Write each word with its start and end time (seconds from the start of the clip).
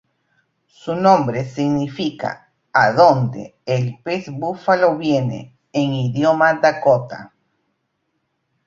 Su 0.65 0.95
nombre 0.95 1.45
significa 1.45 2.51
"adonde 2.73 3.53
el 3.67 3.99
pez 3.99 4.31
búfalo 4.31 4.97
viene" 4.97 5.55
en 5.71 5.93
idioma 5.93 6.55
dakota. 6.55 7.31